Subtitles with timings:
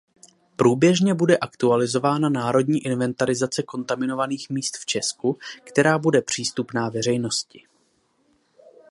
[0.55, 7.63] Průběžně bude aktualizována národní inventarizace kontaminovaných míst v česku, která bude přístupná veřejnosti.